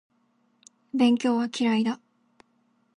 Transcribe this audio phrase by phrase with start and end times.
[0.95, 1.99] 勉強は嫌いだ